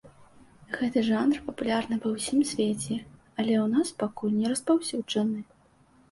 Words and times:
Гэты 0.75 1.01
жанр 1.09 1.35
папулярны 1.49 1.97
ва 2.05 2.13
ўсім 2.13 2.39
свеце, 2.51 2.97
але 3.39 3.53
ў 3.57 3.67
нас 3.75 3.91
пакуль 4.05 4.33
не 4.39 4.47
распаўсюджаны. 4.55 5.39